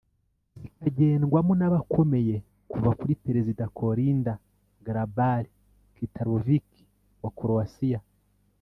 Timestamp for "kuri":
2.99-3.13